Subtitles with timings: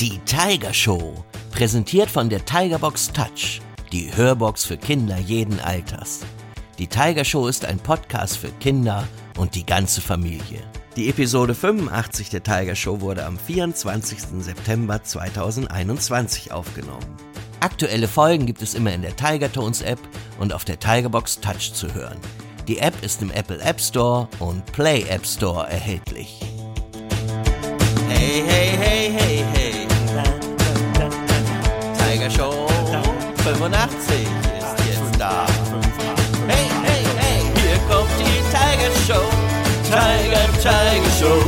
[0.00, 6.20] Die Tiger Show, präsentiert von der Tigerbox Touch, die Hörbox für Kinder jeden Alters.
[6.78, 9.08] Die Tiger Show ist ein Podcast für Kinder
[9.38, 10.60] und die ganze Familie.
[10.96, 14.18] Die Episode 85 der Tiger Show wurde am 24.
[14.40, 17.16] September 2021 aufgenommen.
[17.60, 20.00] Aktuelle Folgen gibt es immer in der Tiger Tones App
[20.38, 22.18] und auf der Tigerbox Touch zu hören.
[22.68, 26.45] Die App ist im Apple App Store und Play App Store erhältlich.
[41.26, 41.42] Tiger Show.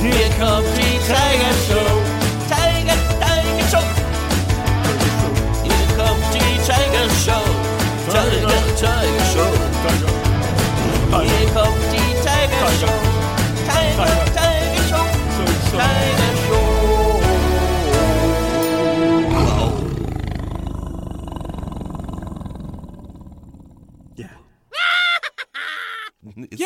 [0.00, 1.14] Hier kommt die Tiger Show.
[1.14, 1.53] Tiger,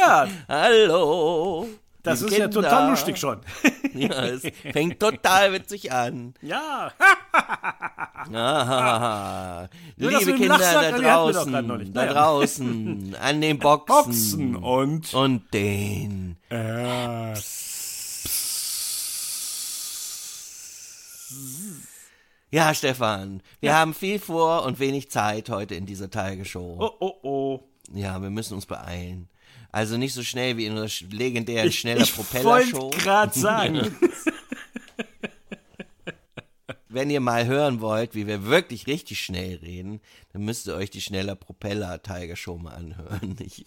[0.09, 0.27] Ja.
[0.49, 1.67] Hallo.
[2.03, 2.63] Das ist ja Kinder.
[2.63, 3.41] total lustig schon.
[3.95, 4.43] Ja, es
[4.73, 6.35] fängt total witzig an.
[6.41, 6.93] Ja.
[8.33, 9.69] Aha.
[9.97, 11.97] Nur Liebe Kinder da draußen, nicht.
[11.97, 12.13] da Naja.
[12.13, 15.13] draußen, an den Boxen, Boxen und.
[15.15, 16.37] und den.
[16.51, 17.35] Äh,
[22.51, 26.77] Ja, Stefan, wir haben viel vor und wenig Zeit heute in dieser Tiger-Show.
[26.81, 27.61] oh, oh, oh.
[27.93, 29.29] Ja, wir müssen uns beeilen.
[29.71, 32.81] Also nicht so schnell wie in sch- legendären Ich, schneller ich Propeller-Show.
[32.83, 33.97] wollte gerade sagen.
[36.91, 40.01] Wenn ihr mal hören wollt, wie wir wirklich richtig schnell reden,
[40.33, 43.37] dann müsst ihr euch die schneller Propeller Tiger Show mal anhören.
[43.45, 43.67] Ich,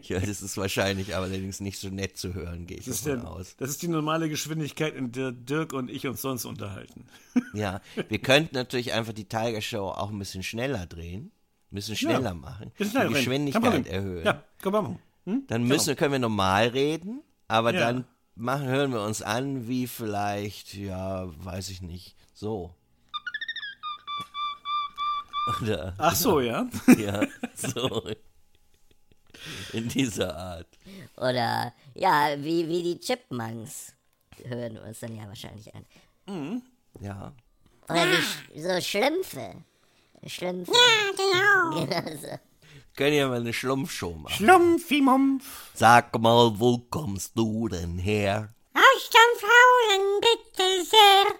[0.00, 2.96] ich weiß, es ist wahrscheinlich aber allerdings nicht so nett zu hören, gehe ich Das
[2.96, 3.56] ist, davon der, aus.
[3.56, 7.06] das ist die normale Geschwindigkeit, in der Dirk und ich uns sonst unterhalten.
[7.54, 11.32] Ja, wir könnten natürlich einfach die Tiger Show auch ein bisschen schneller drehen,
[11.76, 13.14] bisschen schneller machen, Bisschen schneller die.
[13.14, 14.24] Geschwindigkeit erhöhen.
[14.26, 14.98] Ja, komm mal.
[15.24, 15.44] Hm?
[15.48, 17.80] Dann müssen, können wir normal reden, aber Ja.
[17.80, 18.04] dann
[18.34, 22.74] machen, hören wir uns an, wie vielleicht, ja, weiß ich nicht, so.
[25.62, 26.66] Oder, Ach so, ja.
[26.98, 27.22] ja,
[27.54, 28.02] so.
[29.72, 30.66] In dieser Art.
[31.16, 33.92] Oder ja, wie, wie die Chipmunks
[34.44, 36.62] hören wir uns dann ja wahrscheinlich an.
[37.00, 37.32] Ja.
[37.88, 39.62] Oder die Sch so Schlümpfe.
[40.26, 40.72] Schlümpfe.
[40.72, 41.86] Ja, genau.
[42.04, 42.38] genau so.
[42.96, 44.34] Können ja mal eine Schlumpfshow machen.
[44.34, 45.44] Schlumpfimumpf.
[45.74, 48.54] Sag mal, wo kommst du denn her?
[48.72, 51.34] Aus dem Faulen, bitte sehr.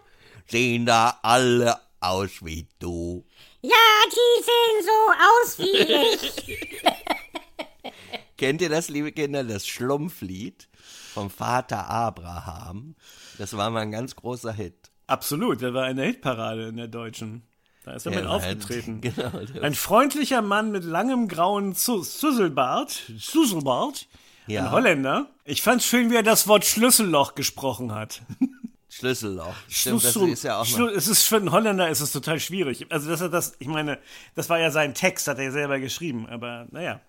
[0.46, 3.24] Sehen da alle aus wie du?
[3.62, 3.72] Ja,
[4.10, 6.58] die sehen so aus wie ich.
[8.36, 10.68] Kennt ihr das, liebe Kinder, das Schlumpflied
[11.14, 12.96] vom Vater Abraham?
[13.38, 14.90] Das war mal ein ganz großer Hit.
[15.06, 17.42] Absolut, der war in der Hitparade in der deutschen.
[17.86, 19.00] Da ist er mit Der aufgetreten.
[19.00, 19.30] Genau.
[19.62, 24.06] Ein freundlicher Mann mit langem grauen Zu- Susselbart, Susselbart,
[24.48, 24.64] Ja.
[24.66, 25.28] ein Holländer.
[25.44, 28.22] Ich fand's schön, wie er das Wort Schlüsselloch gesprochen hat.
[28.88, 29.54] Schlüsselloch.
[29.68, 30.88] Stimmt, das Schlüssel- ist ja auch noch.
[30.88, 32.86] Es ist für einen Holländer ist es total schwierig.
[32.90, 33.98] Also das das, ich meine,
[34.34, 36.26] das war ja sein Text, hat er selber geschrieben.
[36.28, 37.00] Aber naja,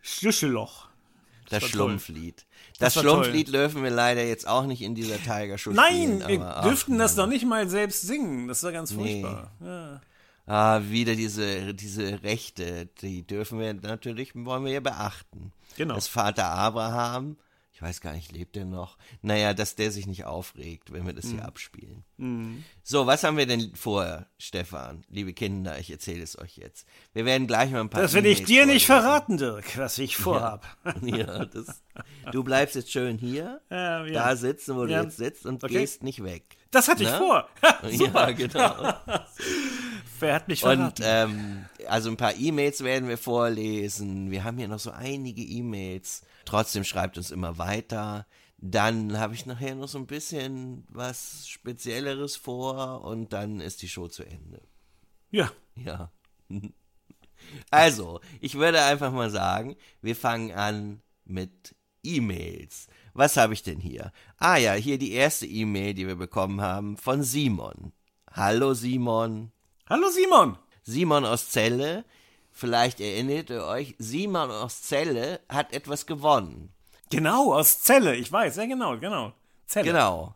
[0.00, 0.86] Schlüsselloch.
[1.50, 1.70] Das toll.
[1.70, 2.46] Schlumpflied.
[2.78, 6.28] Das, Das Schlumpflied dürfen wir leider jetzt auch nicht in dieser Tiger Show Nein, spielen.
[6.28, 7.26] wir aber, ach, dürften das Mann.
[7.26, 8.46] noch nicht mal selbst singen.
[8.48, 9.20] Das war ganz Nee.
[9.22, 9.50] furchtbar.
[9.60, 10.00] Ja.
[10.46, 15.52] Ah, wieder diese, diese Rechte, die dürfen wir natürlich, wollen wir ja beachten.
[15.76, 15.94] Genau.
[15.96, 17.36] Das Vater Abraham,
[17.78, 18.98] ich weiß gar nicht, lebt er noch?
[19.22, 21.30] Naja, dass der sich nicht aufregt, wenn wir das Mhm.
[21.34, 22.64] hier abspielen.
[22.82, 25.04] So, was haben wir denn vor, Stefan?
[25.08, 26.88] Liebe Kinder, ich erzähle es euch jetzt.
[27.12, 30.16] Wir werden gleich mal ein paar Das will ich dir nicht verraten, Dirk, was ich
[30.16, 30.66] vorhab.
[31.02, 31.80] Ja, das,
[32.32, 34.12] du bleibst jetzt schön hier, Ja, ja.
[34.12, 34.98] da sitzen, wo Ja.
[34.98, 35.74] du jetzt sitzt und Okay.
[35.78, 36.56] gehst nicht weg.
[36.72, 37.18] Das hatte ich Ne?
[37.18, 37.48] vor.
[37.88, 38.92] Ja, genau.
[40.20, 41.02] Wer hat mich Und verraten?
[41.04, 44.30] ähm, also ein paar E-Mails werden wir vorlesen.
[44.30, 46.22] Wir haben hier noch so einige E-Mails.
[46.44, 48.26] Trotzdem schreibt uns immer weiter.
[48.58, 53.88] Dann habe ich nachher noch so ein bisschen was Spezielleres vor und dann ist die
[53.88, 54.60] Show zu Ende.
[55.30, 56.10] ja, Ja.
[57.70, 62.88] Also, ich würde einfach mal sagen, wir fangen an mit E-Mails.
[63.14, 64.12] Was habe ich denn hier?
[64.38, 67.92] Ah ja, hier die erste E-Mail, die wir bekommen haben von Simon.
[68.32, 69.52] Hallo Simon.
[69.88, 70.58] Hallo Simon.
[70.82, 72.04] Simon aus Celle,
[72.52, 76.72] vielleicht erinnert ihr euch, Simon aus Celle hat etwas gewonnen.
[77.10, 79.32] Genau, aus Celle, ich weiß, ja genau, genau.
[79.66, 79.86] Zelle.
[79.86, 80.34] Genau.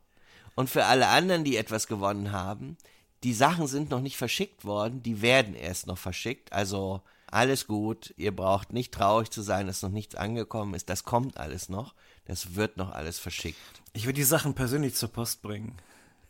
[0.55, 2.77] Und für alle anderen, die etwas gewonnen haben,
[3.25, 6.53] die Sachen sind noch nicht verschickt worden, die werden erst noch verschickt.
[6.53, 11.05] Also alles gut, ihr braucht nicht traurig zu sein, dass noch nichts angekommen ist, das
[11.05, 11.95] kommt alles noch.
[12.27, 13.83] Das wird noch alles verschickt.
[13.93, 15.77] Ich will die Sachen persönlich zur Post bringen.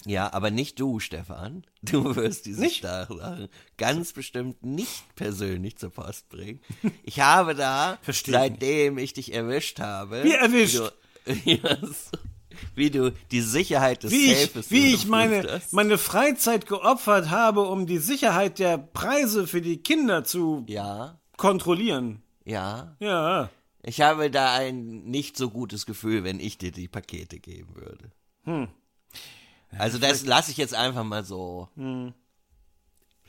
[0.06, 1.64] Ja, aber nicht du, Stefan.
[1.82, 2.68] Du wirst diese?
[2.68, 6.60] Sachen ganz bestimmt nicht persönlich zur Post bringen.
[7.04, 10.22] Ich habe da, Versteh ich seitdem ich dich erwischt habe.
[10.24, 10.80] Wie erwischt?
[11.24, 12.18] Wie du, so,
[12.74, 15.72] wie du die Sicherheit des Wie Safes ich, wie ich meine, hast.
[15.72, 22.22] meine Freizeit geopfert habe, um die Sicherheit der Preise für die Kinder zu Ja, kontrollieren.
[22.44, 22.96] ja.
[23.00, 23.50] Ja.
[23.84, 28.12] Ich habe da ein nicht so gutes Gefühl, wenn ich dir die Pakete geben würde.
[28.44, 28.68] Hm.
[29.78, 31.68] Also das lasse ich jetzt einfach mal so.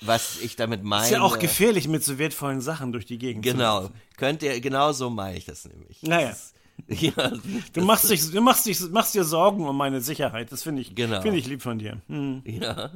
[0.02, 1.06] Was ich damit meine.
[1.06, 3.90] Ist ja auch gefährlich, mit so wertvollen Sachen durch die Gegend zu Genau.
[4.18, 6.04] Könnt ihr, genau so meine ich das nämlich.
[6.04, 6.30] Naja.
[6.30, 6.54] Das,
[7.02, 7.32] ja,
[7.72, 10.52] Du machst, dich, du machst, dich, machst dir Sorgen um meine Sicherheit.
[10.52, 11.22] Das finde ich, Genau.
[11.22, 12.02] finde ich lieb von dir.
[12.08, 12.42] Hm.
[12.46, 12.92] ja.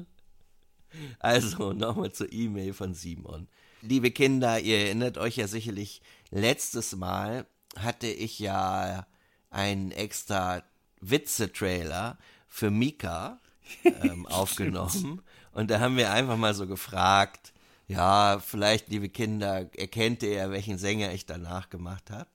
[1.19, 3.47] Also nochmal zur E-Mail von Simon.
[3.81, 6.01] Liebe Kinder, ihr erinnert euch ja sicherlich,
[6.31, 7.45] letztes Mal
[7.77, 9.05] hatte ich ja
[9.51, 10.63] einen extra
[11.01, 12.17] Witze-Trailer
[12.57, 13.39] für Mika
[13.83, 15.21] ähm, aufgenommen.
[15.51, 17.53] Und da haben wir einfach mal so gefragt,
[17.87, 22.29] ja, vielleicht, liebe Kinder, erkennt ihr, welchen Sänger ich danach gemacht habe?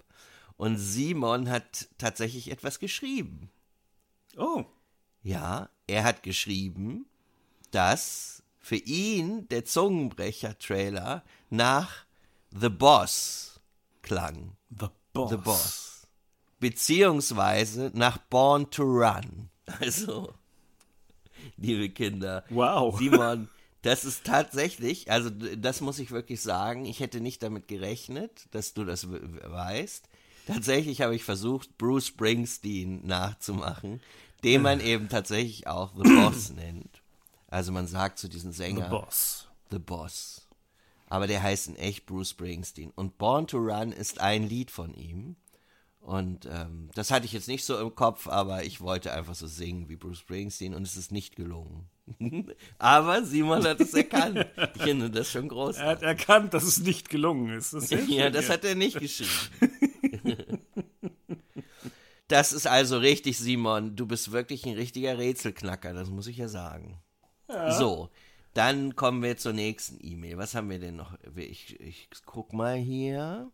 [0.56, 3.50] Und Simon hat tatsächlich etwas geschrieben.
[4.36, 4.64] Oh.
[5.24, 7.06] Ja, er hat geschrieben,
[7.72, 12.06] dass für ihn der Zungenbrecher-Trailer nach
[12.52, 13.60] The Boss
[14.02, 14.56] klang.
[14.70, 15.30] The Boss.
[15.30, 16.08] The Boss.
[16.60, 19.48] Beziehungsweise nach Born to Run.
[19.80, 20.34] Also,
[21.56, 22.44] liebe Kinder.
[22.50, 22.98] Wow.
[22.98, 23.48] Simon,
[23.82, 28.74] das ist tatsächlich, also das muss ich wirklich sagen, ich hätte nicht damit gerechnet, dass
[28.74, 30.08] du das weißt.
[30.46, 34.00] Tatsächlich habe ich versucht, Bruce Springsteen nachzumachen,
[34.44, 37.02] den man eben tatsächlich auch The Boss nennt.
[37.48, 39.48] Also man sagt zu diesem Sänger The Boss.
[39.70, 40.46] The Boss.
[41.08, 42.90] Aber der heißt in echt Bruce Springsteen.
[42.94, 45.36] Und Born to Run ist ein Lied von ihm.
[46.02, 49.46] Und ähm, das hatte ich jetzt nicht so im Kopf, aber ich wollte einfach so
[49.46, 51.88] singen wie Bruce Springsteen und es ist nicht gelungen.
[52.78, 54.44] aber Simon hat es erkannt.
[54.75, 55.88] Ich finde das schon Er großartig.
[55.88, 57.72] hat erkannt, dass es nicht gelungen ist.
[57.72, 59.31] Das ist Ja, das hat er nicht geschrieben.
[62.28, 63.94] Das ist also richtig, Simon.
[63.94, 66.98] Du bist wirklich ein richtiger Rätselknacker, das muss ich ja sagen.
[67.72, 68.08] So,
[68.55, 70.38] dann kommen wir zur nächsten E-Mail.
[70.38, 71.19] Was haben wir denn noch?
[71.37, 73.50] Ich, ich guck mal hier.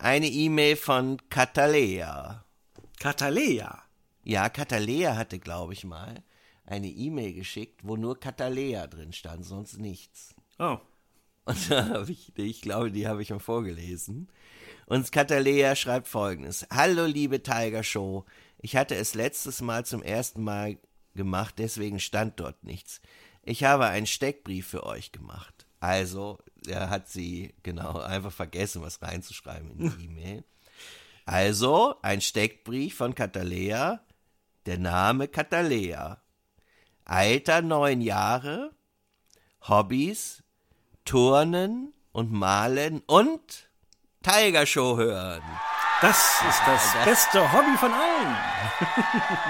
[0.00, 2.44] Eine E-Mail von Katalea.
[3.00, 3.82] Katalea.
[4.22, 6.22] Ja, Katalea hatte, glaube ich mal,
[6.64, 10.36] eine E-Mail geschickt, wo nur Katalea drin stand, sonst nichts.
[10.60, 10.78] Oh.
[11.46, 14.28] Und da habe ich, ich glaube, die habe ich mal vorgelesen.
[14.86, 16.64] Und Katalea schreibt folgendes.
[16.70, 18.24] Hallo, liebe Tiger Show.
[18.58, 20.78] Ich hatte es letztes Mal zum ersten Mal
[21.16, 23.00] gemacht, deswegen stand dort nichts.
[23.42, 25.57] Ich habe einen Steckbrief für euch gemacht.
[25.80, 30.44] Also, er hat sie, genau, einfach vergessen, was reinzuschreiben in die E-Mail.
[31.24, 34.00] Also, ein Steckbrief von Katalea,
[34.66, 36.20] der Name Katalea.
[37.04, 38.70] Alter neun Jahre,
[39.68, 40.42] Hobbys,
[41.04, 43.70] Turnen und Malen und
[44.22, 45.42] Tiger Show hören.
[46.00, 48.36] Das ist das beste Hobby von allen.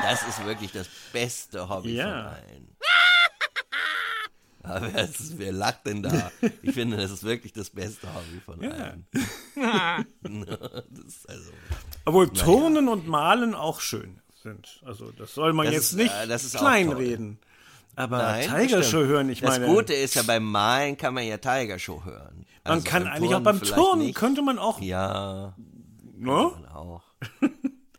[0.03, 2.05] Das ist wirklich das beste Hobby Ja.
[2.07, 2.77] von allen.
[4.69, 6.31] Aber wer, ist, wer lacht denn da?
[6.63, 9.07] Ich finde, das ist wirklich das beste Hobby von allen.
[10.91, 11.51] das ist also,
[12.05, 14.81] Obwohl Turnen und Malen auch schön sind.
[14.85, 17.39] Also das soll man Das jetzt ist, nicht äh, das kleinreden.
[17.97, 21.15] Aber Nein, Tiger das Show hören, ich das meine, Gute ist ja, beim Malen kann
[21.15, 22.47] man ja Tiger Show hören.
[22.65, 24.15] man Also kann beim eigentlich auch Turnen beim Turnen, nicht.
[24.15, 25.55] könnte man auch, Ja,
[26.17, 26.53] ne?
[26.55, 27.03] man auch.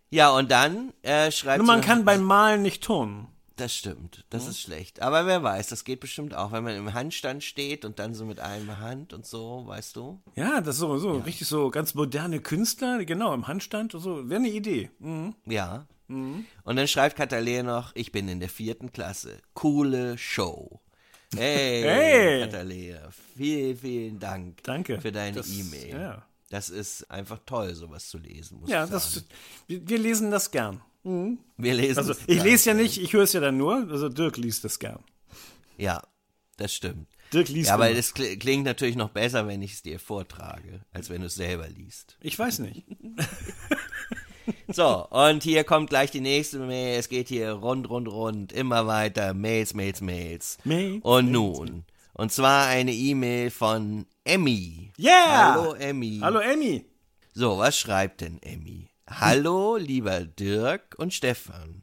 [0.09, 3.27] ja, und dann äh, schreibt Nur man kann beim Malen nicht turnen.
[3.59, 5.01] Das stimmt, das ist schlecht.
[5.01, 8.25] Aber wer weiß, das geht bestimmt auch, wenn man im Handstand steht und dann so
[8.25, 10.19] mit einer Hand und so, weißt du?
[10.35, 14.29] Ja, das ist so, so richtig so ganz moderne Künstler, genau, im Handstand und so,
[14.29, 14.89] wäre eine Idee.
[14.99, 15.35] Mhm.
[15.45, 15.85] Ja.
[16.07, 19.37] Und dann schreibt Katalea noch, ich bin in der vierten Klasse.
[19.53, 20.79] Coole Show.
[21.35, 22.41] Hey, Hey.
[22.41, 24.99] Katalea, vielen, vielen Dank Danke.
[24.99, 25.89] für deine E-Mail.
[25.89, 26.25] ja.
[26.49, 29.23] Das ist einfach toll, sowas zu lesen, muss Ja, das,
[29.67, 30.81] wir, wir lesen das gern.
[31.03, 34.37] Wir lesen Also ich lese ja nicht, ich höre es ja dann nur, also Dirk
[34.37, 34.99] liest das gern.
[35.77, 36.01] Ja,
[36.57, 37.07] das stimmt.
[37.31, 40.81] Dirk liest Ja, aber es kl- klingt natürlich noch besser, wenn ich es dir vortrage,
[40.91, 42.17] als wenn du es selber liest.
[42.21, 42.83] Ich weiß nicht.
[44.71, 46.97] So, und hier kommt gleich die nächste Mail.
[46.99, 49.33] Es geht hier rund, rund, rund, immer weiter.
[49.33, 50.57] Mails, Mails, Mails.
[50.63, 51.85] Mails, und nun.
[52.13, 54.91] Und zwar eine E-Mail von Emmy.
[54.95, 55.53] Yeah!
[55.55, 56.19] Hallo, Emmy.
[56.21, 56.85] Hallo Emmy.
[57.33, 58.91] So, was schreibt denn Emmy?
[59.09, 61.81] Hallo, lieber Dirk und Stefan.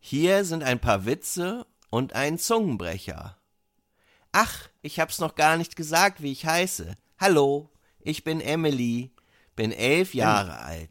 [0.00, 3.38] Hier sind ein paar Witze und ein Zungenbrecher.
[4.32, 6.96] Ach, ich hab's noch gar nicht gesagt, wie ich heiße.
[7.20, 7.70] Hallo,
[8.00, 9.12] ich bin Emily,
[9.54, 10.90] bin elf Jahre alt.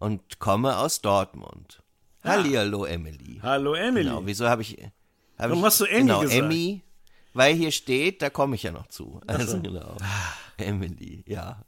[0.00, 1.84] und komme aus Dortmund.
[2.24, 3.38] Hallihallo, Emily.
[3.40, 4.06] Hallo Emily.
[4.06, 4.76] Genau, wieso habe ich.
[5.38, 6.40] Hab Warum ich, hast du Emmy genau, gesagt?
[6.40, 6.82] Emmy,
[7.34, 9.20] weil hier steht, da komme ich ja noch zu.
[9.26, 9.96] Also genau.
[10.56, 11.64] Emily, ja.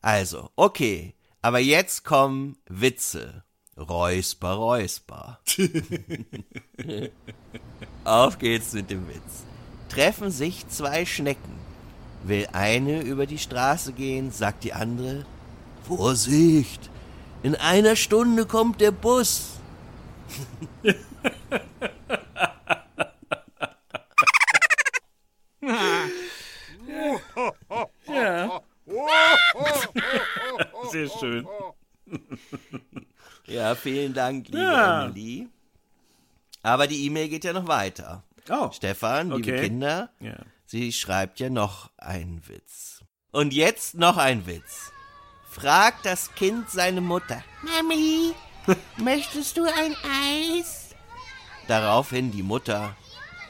[0.00, 1.14] Also, okay.
[1.42, 3.44] Aber jetzt kommen Witze.
[3.76, 5.40] Räusper, Räusper.
[8.04, 9.44] Auf geht's mit dem Witz.
[9.88, 11.58] Treffen sich zwei Schnecken.
[12.24, 15.24] Will eine über die Straße gehen, sagt die andere,
[15.84, 16.90] Vorsicht,
[17.42, 19.52] in einer Stunde kommt der Bus.
[31.08, 31.48] Sehr schön.
[33.46, 35.04] Ja, vielen Dank, liebe Ja.
[35.06, 35.48] Emily.
[36.62, 38.22] Aber die E-Mail geht ja noch weiter.
[38.48, 38.70] Oh.
[38.72, 39.68] Stefan, liebe Okay.
[39.68, 40.36] Kinder, Ja.
[40.66, 43.00] sie schreibt ja noch einen Witz.
[43.32, 44.90] Und jetzt noch ein Witz.
[45.48, 47.42] Fragt das Kind seine Mutter.
[47.62, 48.34] Mami,
[48.98, 49.96] möchtest du ein
[50.58, 50.94] Eis?
[51.68, 52.96] Daraufhin die Mutter.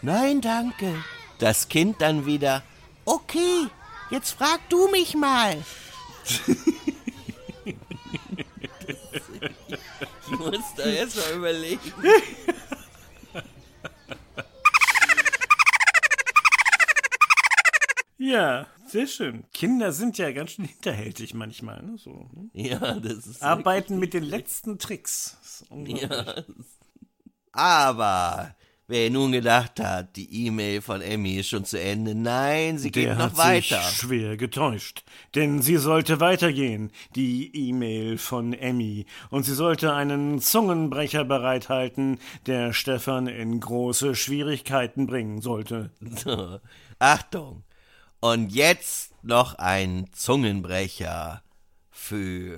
[0.02, 0.94] Nein, danke.
[1.38, 2.62] Das Kind dann wieder.
[3.06, 3.66] Okay,
[4.10, 5.56] jetzt frag du mich mal.
[9.12, 11.92] Ich muss da erst mal überlegen.
[18.18, 19.44] Ja, sehr schön.
[19.52, 21.82] Kinder sind ja ganz schön hinterhältig manchmal.
[21.82, 21.96] Ne?
[21.96, 22.50] So, ne?
[22.52, 23.42] Ja, das ist.
[23.42, 25.66] Arbeiten mit den letzten Tricks.
[25.70, 26.44] Ja.
[27.52, 28.54] Aber
[28.90, 33.06] wer nun gedacht hat, die E-Mail von Emmy ist schon zu Ende, nein, sie geht
[33.06, 33.80] Der noch hat weiter.
[33.82, 35.04] sich schwer getäuscht.
[35.34, 39.06] Denn sie sollte weitergehen, die E-Mail von Emmy.
[39.30, 45.90] Und sie sollte einen Zungenbrecher bereithalten, der Stefan in große Schwierigkeiten bringen sollte.
[46.00, 46.58] So,
[46.98, 47.62] Achtung.
[48.20, 51.42] Und jetzt noch ein Zungenbrecher
[51.90, 52.56] für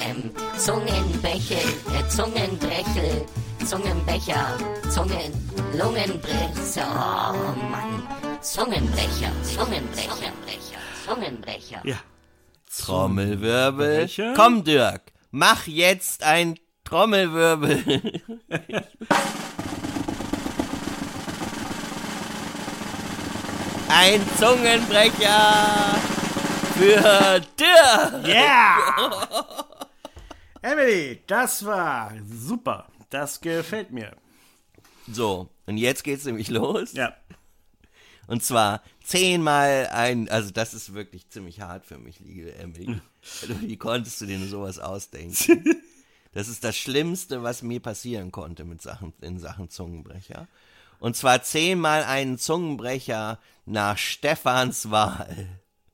[0.00, 3.26] Ähm, Zungenbächel, äh, Zungenbrechel,
[3.64, 4.56] Zungenbecher,
[4.88, 5.32] Zungen,
[5.76, 8.02] Lungenbrecher, oh Mann.
[8.40, 10.22] Zungenbrecher, Zungenbrecher,
[11.06, 11.80] Zungenbrecher.
[11.84, 11.96] Ja.
[12.74, 14.08] Trommelwirbel.
[14.08, 14.34] Zungenbrecher?
[14.36, 18.22] Komm, Dirk, mach jetzt ein Trommelwirbel.
[23.88, 25.96] ein Zungenbrecher
[26.74, 28.26] für Dirk.
[28.26, 29.10] Yeah!
[30.62, 32.86] Emily, das war super.
[33.10, 34.16] Das gefällt mir.
[35.10, 36.92] So, und jetzt geht's nämlich los.
[36.92, 37.16] Ja.
[38.26, 43.00] Und zwar zehnmal ein, also das ist wirklich ziemlich hart für mich, liebe Emily.
[43.42, 45.64] Also, Wie konntest du dir sowas ausdenken?
[46.32, 50.46] Das ist das Schlimmste, was mir passieren konnte mit Sachen, in Sachen Zungenbrecher.
[51.00, 55.48] Und zwar zehnmal einen Zungenbrecher nach Stefans Wahl.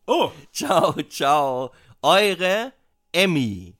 [0.07, 1.73] Oh, Ciao, ciao.
[2.03, 2.73] Eure
[3.13, 3.77] Emmy.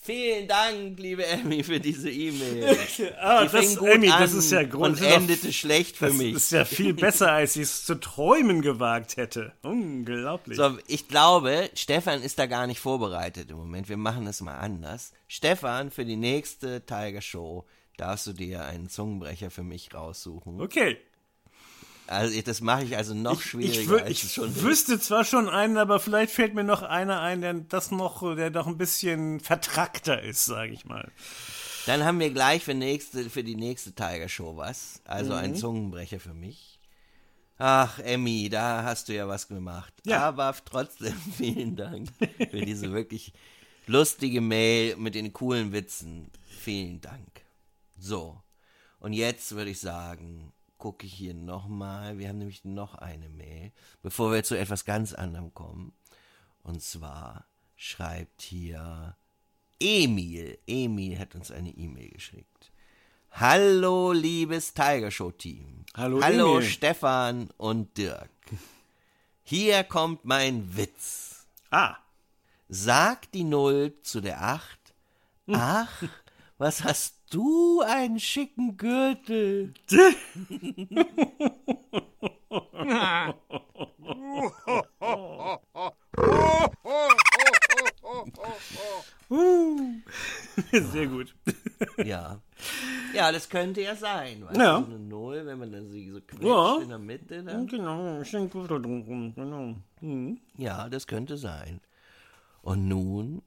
[0.00, 2.78] Vielen Dank, liebe Emmy, für diese E-Mail.
[3.20, 4.96] ah, Die das, Emmy, das ist ja Grund.
[4.96, 6.34] Und das endete schlecht für das mich.
[6.34, 9.52] ist ja viel besser, als ich es zu träumen gewagt hätte.
[9.62, 10.56] Unglaublich.
[10.56, 13.88] So, ich glaube, Stefan ist da gar nicht vorbereitet im Moment.
[13.88, 15.12] Wir machen es mal anders.
[15.26, 20.60] Stefan, für die nächste Tiger Show darfst du dir einen Zungenbrecher für mich raussuchen.
[20.60, 20.96] Okay.
[22.08, 24.62] Also das mache ich also noch schwieriger, Ich, ich es schon ist.
[24.62, 28.50] wüsste zwar schon einen, aber vielleicht fällt mir noch einer ein, der das noch, der
[28.50, 31.10] doch ein bisschen vertrackter ist, sage ich mal.
[31.86, 35.00] Dann haben wir gleich für, nächste, für die nächste Tiger Show was.
[35.04, 35.38] Also Mhm.
[35.38, 36.80] ein Zungenbrecher für mich.
[37.58, 39.92] Ach, Emmy, da hast du ja was gemacht.
[40.06, 40.20] Ja.
[40.20, 42.08] Aber trotzdem vielen Dank
[42.50, 43.32] für diese wirklich
[43.86, 46.30] lustige Mail mit den coolen Witzen.
[46.60, 47.42] Vielen Dank.
[47.98, 48.40] So,
[49.00, 52.18] und jetzt würde ich sagen, gucke ich hier nochmal.
[52.18, 55.92] Wir haben nämlich noch eine Mail, bevor wir zu etwas ganz anderem kommen.
[56.62, 59.16] Und zwar schreibt hier
[59.80, 60.58] Emil.
[60.66, 62.72] Emil hat uns eine E-Mail geschickt.
[63.32, 65.84] Hallo, liebes Tiger Show Team.
[65.94, 66.68] Hallo, Hallo, Emil.
[66.68, 68.30] Stefan und Dirk.
[69.42, 71.46] Hier kommt mein Witz.
[71.70, 71.96] Ah,
[72.70, 74.78] Sagt die Null zu der Acht.
[75.50, 76.02] Ach,
[76.58, 79.74] was hast du einen schicken Gürtel?
[90.72, 91.34] sehr gut.
[92.04, 92.40] Ja.
[93.14, 94.44] Ja, das könnte ja sein.
[94.44, 94.80] Weißt Ja.
[94.80, 95.94] du, eine Null, wenn man dann so
[96.26, 96.78] quetscht Ja.
[96.82, 97.42] in der Mitte.
[97.42, 97.66] Dann.
[97.66, 99.74] Genau, schön gut drumherum, genau.
[100.00, 100.40] Mhm.
[100.56, 101.80] Ja, das könnte sein.
[102.62, 103.42] Und nun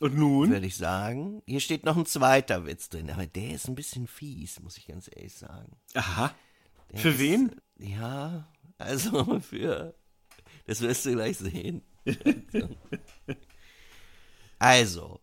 [0.00, 0.50] Und nun?
[0.50, 4.06] würde ich sagen, hier steht noch ein zweiter Witz drin, aber der ist ein bisschen
[4.06, 5.76] fies, muss ich ganz ehrlich sagen.
[5.94, 6.32] Aha.
[6.92, 7.60] Der Für ist, wen?
[7.78, 9.94] Ja, also für,
[10.66, 11.82] das wirst du gleich sehen.
[14.60, 15.20] Also,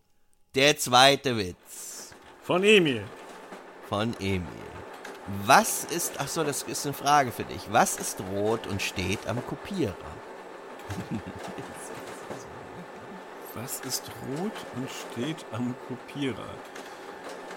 [0.54, 3.04] der zweite Witz Von Emil.
[3.86, 4.42] von Emil.
[5.44, 7.60] Was ist, ach so, das ist eine Frage für dich.
[7.70, 9.94] Was ist rot und steht am Kopierer?
[13.62, 16.44] Was ist rot und steht am Kopierer?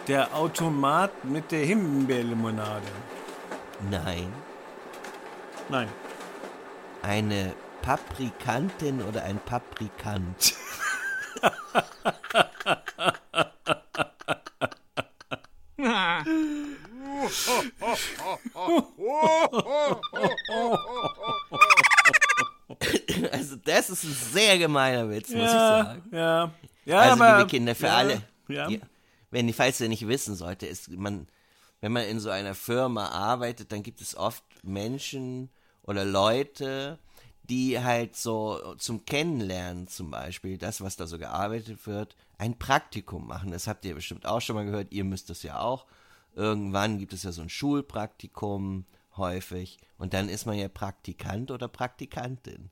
[0.08, 2.88] Der Automat mit der Himbeerlimonade.
[3.92, 4.32] Nein,
[5.68, 5.90] Nein.
[7.02, 10.54] eine Paprikantin oder ein Paprikant.
[23.32, 26.04] Also das ist ein sehr gemeiner Witz, muss ich sagen.
[26.12, 26.52] ja.
[26.86, 28.82] Ja, also aber, liebe Kinder, für ja, alle, die,
[29.30, 31.28] wenn die, falls ihr nicht wissen sollte, ist man,
[31.82, 35.50] wenn man in so einer Firma arbeitet, dann gibt es oft Menschen
[35.84, 36.98] oder Leute,
[37.44, 43.28] die halt so zum Kennenlernen zum Beispiel, das, was da so gearbeitet wird, ein Praktikum
[43.28, 43.52] machen.
[43.52, 45.86] Das habt ihr bestimmt auch schon mal gehört, ihr müsst es ja auch.
[46.36, 48.86] Irgendwann gibt es ja so ein Schulpraktikum
[49.18, 52.72] häufig und dann ist man ja Praktikant oder Praktikantin.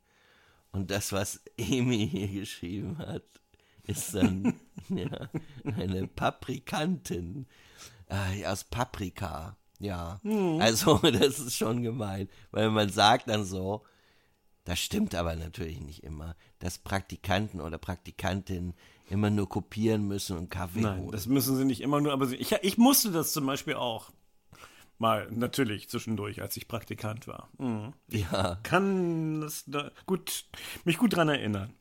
[0.72, 3.24] Und das, was Emi hier geschrieben hat,
[3.84, 4.60] ist dann
[4.90, 5.30] ja,
[5.64, 7.48] eine Paprikantin
[8.10, 9.58] äh, aus Paprika.
[9.80, 10.20] Ja,
[10.60, 13.84] also das ist schon gemein, weil man sagt dann so,
[14.64, 18.74] das stimmt aber natürlich nicht immer, dass Praktikanten oder Praktikantinnen
[19.10, 21.12] immer nur kopieren müssen und Kaffee Nein, holen.
[21.12, 24.12] das müssen sie nicht immer nur, aber ich, ich musste das zum Beispiel auch.
[25.00, 27.50] Mal, natürlich, zwischendurch, als ich Praktikant war.
[27.60, 27.94] Mhm.
[28.10, 30.46] ja, Kann das da gut,
[30.86, 31.72] mich gut dran erinnern.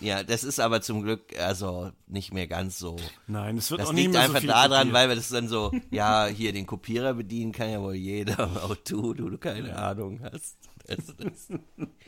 [0.00, 2.96] ja, das ist aber zum Glück also nicht mehr ganz so.
[3.26, 4.92] Nein, es wird Das auch nicht liegt mehr einfach so viel daran, kopiert.
[4.94, 8.64] weil wir das dann so, ja, hier den Kopierer bedienen kann ja wohl jeder, aber
[8.64, 10.58] auch du, du, du keine Ahnung hast.
[10.86, 11.48] Das, das,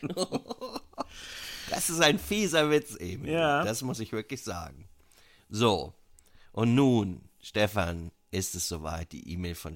[1.71, 3.33] das ist ein fieser Witz, Emil.
[3.33, 3.65] Ja.
[3.65, 4.89] Das muss ich wirklich sagen.
[5.49, 5.95] So,
[6.53, 9.75] und nun, Stefan, ist es soweit, die E-Mail von,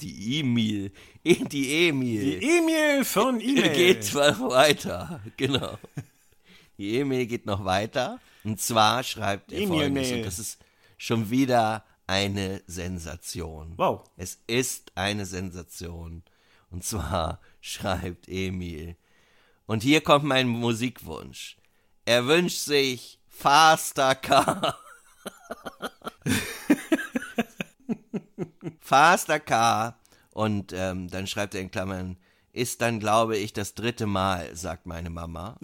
[0.00, 0.92] die E-Mail,
[1.24, 2.40] die Emil.
[2.40, 3.74] Die Emil von E-Mail.
[3.74, 5.78] geht weiter, genau.
[6.76, 8.20] Die E-Mail geht noch weiter.
[8.44, 10.58] Und zwar schreibt er E-Mail, folgendes, und das ist
[10.96, 13.74] schon wieder eine Sensation.
[13.76, 14.04] Wow.
[14.16, 16.22] Es ist eine Sensation.
[16.70, 18.96] Und zwar schreibt Emil.
[19.66, 21.56] Und hier kommt mein Musikwunsch.
[22.04, 24.78] Er wünscht sich Faster Car.
[28.88, 29.98] Faster Car.
[30.32, 32.16] Und ähm, dann schreibt er in Klammern,
[32.54, 35.58] ist dann, glaube ich, das dritte Mal, sagt meine Mama.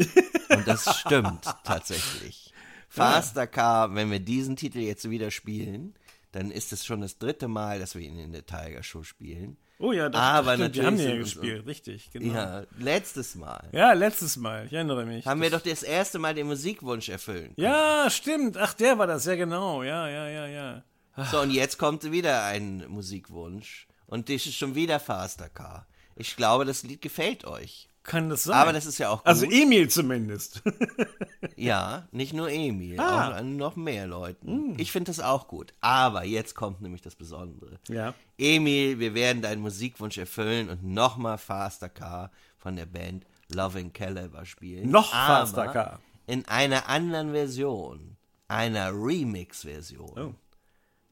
[0.50, 2.52] Und das stimmt tatsächlich.
[2.88, 5.94] Faster Car, wenn wir diesen Titel jetzt wieder spielen,
[6.32, 9.56] dann ist es schon das dritte Mal, dass wir ihn in der Tiger Show spielen.
[9.78, 12.34] Oh ja, das, Aber das stimmt, wir haben den ja natürlich gespielt, richtig, genau.
[12.34, 13.68] Ja, letztes Mal.
[13.72, 15.26] Ja, letztes Mal, ich erinnere mich.
[15.26, 17.54] Haben wir doch das erste Mal den Musikwunsch erfüllen.
[17.56, 18.58] ja, stimmt.
[18.58, 19.82] Ach, der war das, ja genau.
[19.82, 20.82] Ja, ja, ja, ja.
[21.30, 23.86] So, und jetzt kommt wieder ein Musikwunsch.
[24.06, 25.86] Und das ist schon wieder Faster Car.
[26.16, 27.88] Ich glaube, das Lied gefällt euch.
[28.02, 28.54] Kann das sein?
[28.56, 29.26] Aber das ist ja auch gut.
[29.26, 30.62] also Emil zumindest.
[31.56, 33.38] ja, nicht nur Emil, Ah.
[33.38, 34.78] auch noch mehr Leuten.
[34.78, 35.72] Ich finde das auch gut.
[35.80, 37.78] Aber jetzt kommt nämlich das Besondere.
[37.88, 38.12] ja.
[38.36, 44.44] Emil, wir werden deinen Musikwunsch erfüllen und nochmal Faster Car von der Band Loving Caliber
[44.44, 44.90] spielen.
[44.90, 46.00] Noch Aber Faster Car.
[46.26, 48.16] In einer anderen Version.
[48.48, 50.18] Einer Remix-Version.
[50.18, 50.34] Oh.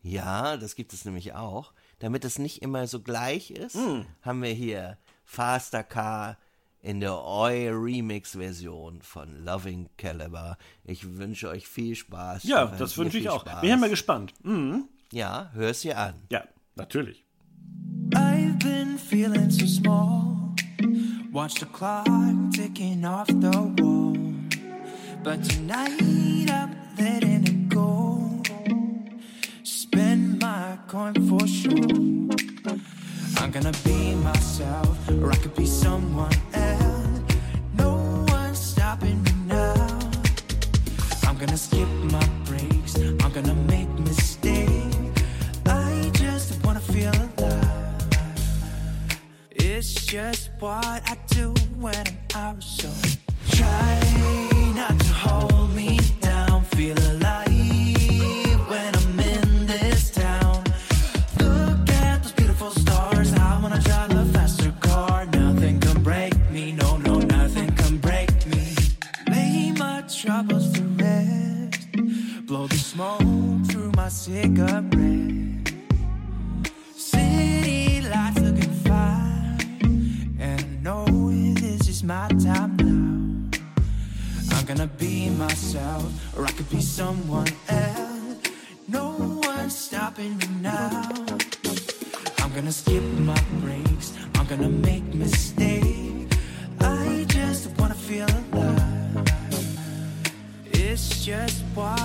[0.03, 1.73] Ja, das gibt es nämlich auch.
[2.01, 4.05] Damit es nicht immer so gleich ist, Hm.
[4.23, 6.37] haben wir hier Faster Car
[6.81, 10.57] in der Oi Remix-Version von Loving Caliber.
[10.85, 12.43] Ich wünsche euch viel Spaß.
[12.43, 13.43] Ja, das wünsche ich auch.
[13.43, 13.61] Spaß.
[13.61, 14.35] Bin ja mal gespannt.
[14.43, 14.89] Mhm.
[15.13, 16.15] Ja, hör's dir an.
[16.31, 16.43] Ja,
[16.75, 17.25] natürlich.
[18.15, 20.55] I've been feeling so small.
[21.31, 22.05] Watch the clock
[22.53, 24.13] ticking off the wall.
[25.23, 26.42] But tonight
[30.93, 31.73] coin for sure.
[33.39, 34.92] I'm gonna be myself,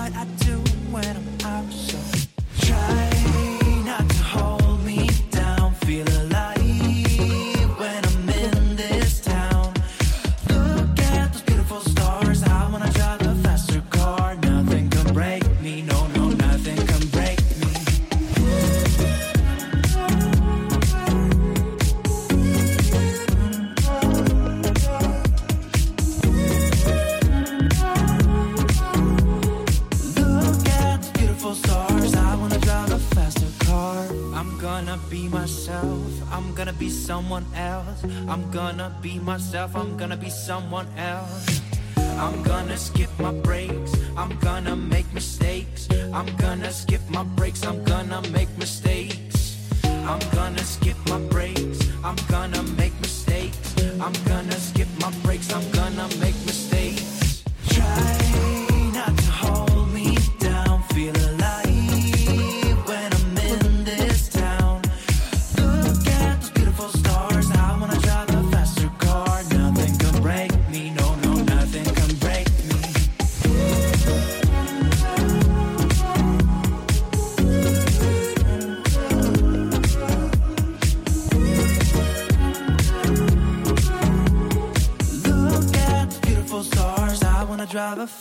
[0.07, 0.57] what I do
[0.91, 1.71] when I'm out.
[1.71, 1.97] So
[2.59, 3.09] try
[3.85, 4.56] not to hold
[40.37, 41.61] someone else.
[41.97, 43.56] I'm gonna skip my breaks.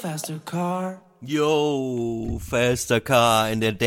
[0.06, 1.02] Faster car.
[1.20, 3.80] Yo, Faster Car in der Das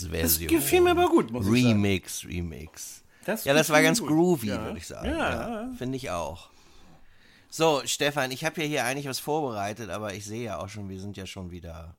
[0.00, 0.48] Dance-Version.
[0.48, 1.66] gefiel mir aber gut, muss ich sagen.
[1.66, 3.04] Remix, Remix.
[3.24, 4.08] Das ja, das war ganz gut.
[4.08, 4.64] groovy, Ja.
[4.64, 5.06] würde ich sagen.
[5.08, 5.70] Ja, Ja.
[5.76, 6.48] Finde ich auch.
[7.50, 10.88] So, Stefan, ich habe ja hier eigentlich was vorbereitet, aber ich sehe ja auch schon,
[10.88, 11.94] wir sind ja schon wieder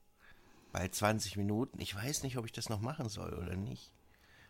[0.73, 1.79] bei 20 Minuten.
[1.79, 3.93] Ich weiß nicht, ob ich das noch machen soll oder nicht.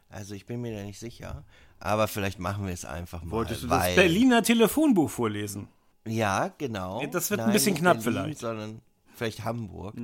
[0.09, 1.43] Also ich bin mir da nicht sicher.
[1.79, 3.31] Aber vielleicht machen wir es einfach mal.
[3.31, 5.67] Wolltest du das Berliner Telefonbuch vorlesen?
[6.05, 7.05] Ja, genau.
[7.07, 8.41] Das wird ein bisschen knapp Berlin, vielleicht.
[8.41, 8.45] Mhm.
[8.45, 8.81] Sondern
[9.15, 9.95] vielleicht Hamburg.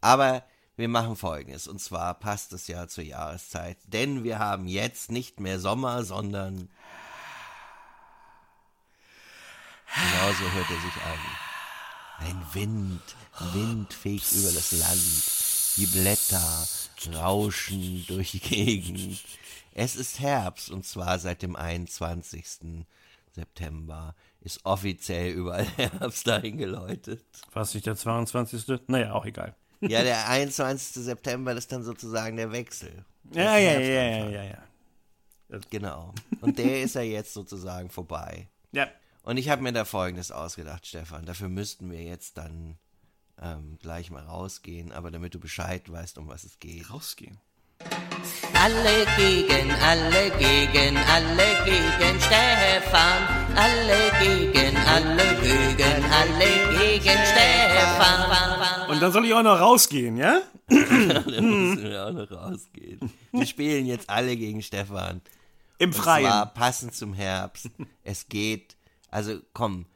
[0.00, 0.44] Aber
[0.76, 1.68] wir machen folgendes.
[1.68, 3.78] Und zwar passt es ja zur Jahreszeit.
[3.86, 6.70] Denn wir haben jetzt nicht mehr Sommer, sondern.
[9.94, 11.18] Genau so hört er sich an.
[12.18, 13.02] Ein Wind,
[13.52, 15.76] Wind fegt über das Land.
[15.76, 16.66] Die Blätter
[17.14, 19.22] rauschen durch die Gegend.
[19.74, 22.84] Es ist Herbst und zwar seit dem 21.
[23.32, 27.24] September ist offiziell überall Herbst eingeläutet.
[27.52, 28.80] Was nicht der 22.?
[28.88, 29.54] Naja, auch egal.
[29.80, 31.02] Ja, der 21.
[31.04, 33.04] September ist dann sozusagen der Wechsel.
[33.32, 35.58] Ja, ja, ja, ja, ja, ja.
[35.70, 36.14] Genau.
[36.40, 38.48] Und der ist ja jetzt sozusagen vorbei.
[38.72, 38.88] Ja,
[39.22, 41.26] Und ich habe mir da Folgendes ausgedacht, Stefan.
[41.26, 42.78] Dafür müssten wir jetzt dann
[43.40, 46.90] ähm, gleich mal rausgehen, aber damit du Bescheid weißt, um was es geht.
[46.90, 47.38] rausgehen.
[48.62, 53.20] Alle gegen, alle gegen, alle gegen Stefan.
[53.56, 58.88] Alle gegen, alle gegen, alle gegen Stefan.
[58.88, 60.42] Und dann soll ich auch noch rausgehen, ja?
[60.68, 61.24] Dann
[61.70, 63.12] müssen wir auch noch rausgehen.
[63.32, 65.20] Wir spielen jetzt alle gegen Stefan.
[65.78, 66.26] Im Und Freien.
[66.26, 67.68] zwar passend zum Herbst.
[68.04, 68.76] Es geht,
[69.10, 69.86] also komm,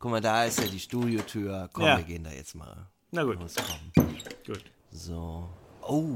[0.00, 1.70] guck mal, da ist ja die Studiotür.
[1.72, 1.96] Komm, Ja.
[1.98, 2.88] wir gehen da jetzt mal.
[3.12, 3.38] Na gut,
[4.44, 4.64] gut.
[4.90, 5.48] So.
[5.82, 6.08] Oh.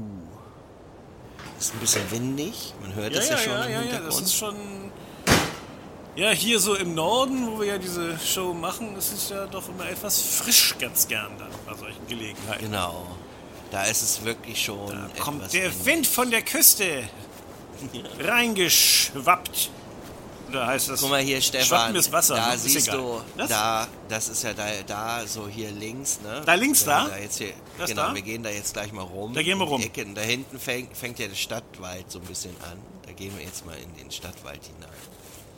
[1.59, 2.73] Ist ein bisschen windig.
[2.81, 4.55] Man hört Ja, es ja, ja, schon ja, im ja, ja, das ist schon.
[6.15, 9.67] Ja, hier so im Norden, wo wir ja diese Show machen, ist es ja doch
[9.69, 12.65] immer etwas frisch ganz gern dann bei solchen Gelegenheiten.
[12.65, 13.05] genau.
[13.71, 14.87] Da ist es wirklich schon.
[14.89, 15.85] Da kommt der windig.
[15.85, 17.03] Wind von der Küste
[18.19, 19.69] reingeschwappt.
[20.49, 21.01] Oder heißt das?
[21.01, 21.93] Guck mal hier, Stefan.
[22.11, 22.35] Wasser.
[22.35, 22.55] Da ne?
[22.55, 22.97] Ist siehst egal.
[22.97, 23.49] du, Was?
[23.49, 26.41] da, das ist ja da, da so hier links, ne?
[26.45, 27.17] Da links Wenn wir da?
[27.17, 28.15] jetzt hier, Das genau, da?
[28.15, 29.33] wir gehen da jetzt gleich mal rum.
[29.33, 29.81] Da gehen wir um rum.
[29.81, 30.05] Ecke.
[30.13, 32.79] Da hinten fängt, fängt ja der Stadtwald so ein bisschen an.
[33.05, 34.89] Da gehen wir jetzt mal in den Stadtwald hinein.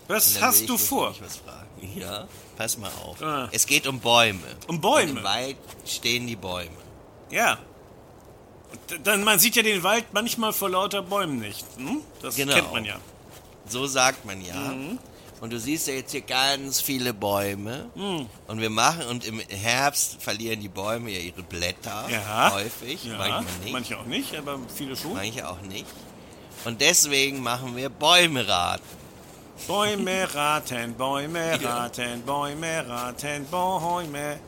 [0.07, 1.11] Was hast ich du vor?
[1.11, 1.99] nämlich Was fragen.
[1.99, 2.27] Ja,
[2.57, 3.21] pass mal auf.
[3.21, 3.47] Ah.
[3.51, 4.39] Es geht um Bäume.
[4.67, 5.11] Um Bäume?
[5.11, 6.69] Und Im Wald stehen die Bäume.
[7.29, 7.57] Ja.
[9.03, 11.65] Dann, man sieht ja den Wald manchmal vor lauter Bäumen nicht.
[11.77, 12.01] Hm?
[12.21, 12.53] Das Genau.
[12.53, 12.97] kennt man ja.
[13.71, 14.53] So sagt man ja.
[14.55, 14.99] Mhm.
[15.39, 17.89] Und du siehst ja jetzt hier ganz viele Bäume.
[18.47, 22.05] Und wir machen, und im Herbst verlieren die Bäume ja ihre Blätter.
[22.09, 22.51] Ja.
[22.53, 23.73] Häufig, Ja, manchmal nicht.
[23.73, 25.13] manche auch nicht, aber viele schon.
[25.13, 25.87] Manche auch nicht.
[26.63, 28.83] Und deswegen machen wir Bäume raten.
[29.67, 34.39] Bäume raten, Bäume raten, Bäume raten, Bäume.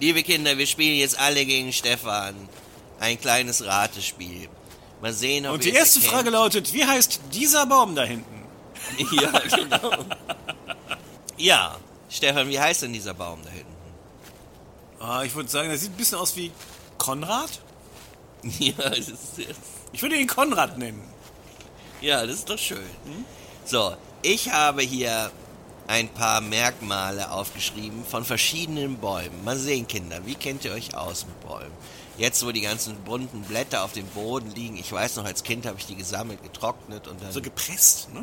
[0.00, 2.34] Liebe Kinder, wir spielen jetzt alle gegen Stefan.
[3.00, 4.48] Ein kleines Ratespiel.
[5.02, 6.14] Mal sehen, ob Und die erste erkennt.
[6.14, 8.40] Frage lautet, wie heißt dieser Baum da hinten?
[9.12, 9.92] Ja, genau.
[11.36, 11.76] ja,
[12.10, 13.66] Stefan, wie heißt denn dieser Baum da hinten?
[15.00, 16.50] Ah, ich würde sagen, der sieht ein bisschen aus wie
[16.98, 17.50] Konrad.
[18.58, 19.18] Ja, das ist,
[19.92, 21.02] Ich würde ihn Konrad nennen.
[22.00, 22.82] ja, das ist doch schön.
[23.64, 25.30] So, ich habe hier
[25.86, 29.44] ein paar Merkmale aufgeschrieben von verschiedenen Bäumen.
[29.44, 31.72] Mal sehen, Kinder, wie kennt ihr euch aus mit Bäumen?
[32.22, 35.66] Jetzt, wo die ganzen bunten Blätter auf dem Boden liegen, ich weiß noch, als Kind
[35.66, 38.22] habe ich die gesammelt, getrocknet und dann So gepresst, ne?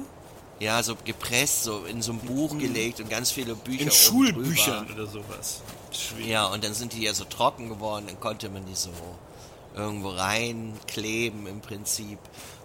[0.62, 4.88] ja so gepresst, so in so ein Buch gelegt und ganz viele Bücher In Schulbüchern
[4.88, 5.01] drüber.
[5.03, 5.62] oder sowas.
[5.91, 6.27] Schwierig.
[6.27, 8.89] Ja, und dann sind die ja so trocken geworden, dann konnte man die so
[9.75, 12.19] irgendwo reinkleben im Prinzip.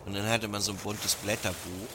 [0.07, 1.88] Und dann hatte man so ein buntes Blätterbuch.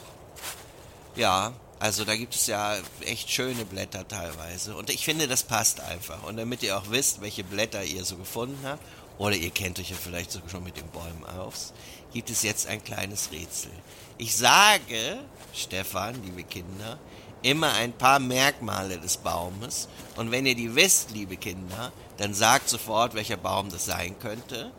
[1.16, 4.76] Ja, also da gibt es ja echt schöne Blätter teilweise.
[4.76, 6.24] Und ich finde, das passt einfach.
[6.24, 8.82] Und damit ihr auch wisst, welche Blätter ihr so gefunden habt,
[9.20, 11.74] oder ihr kennt euch ja vielleicht sogar schon mit den Bäumen aus,
[12.10, 13.70] gibt es jetzt ein kleines Rätsel.
[14.16, 15.18] Ich sage,
[15.52, 16.98] Stefan, liebe Kinder,
[17.42, 19.88] immer ein paar Merkmale des Baumes.
[20.16, 24.72] Und wenn ihr die wisst, liebe Kinder, dann sagt sofort, welcher Baum das sein könnte.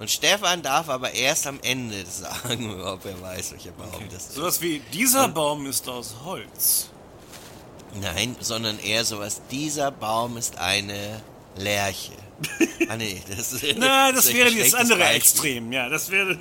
[0.00, 4.34] Und Stefan darf aber erst am Ende sagen, ob er weiß, welcher Baum das ist.
[4.34, 6.88] Sowas wie, dieser Baum ist aus Holz.
[8.00, 11.22] Nein, sondern eher sowas, dieser Baum ist eine
[11.54, 12.23] Lerche.
[12.88, 15.16] Ah nee, das, Na, das ist ein wäre das andere Beispiel.
[15.16, 15.88] Extrem, ja.
[15.88, 16.36] Das wäre.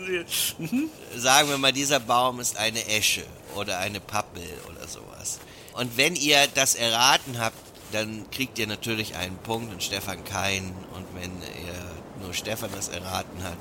[1.16, 3.24] Sagen wir mal, dieser Baum ist eine Esche
[3.56, 5.40] oder eine Pappel oder sowas.
[5.74, 7.58] Und wenn ihr das erraten habt,
[7.92, 10.74] dann kriegt ihr natürlich einen Punkt und Stefan keinen.
[10.96, 13.58] Und wenn ihr nur Stefan das erraten hat,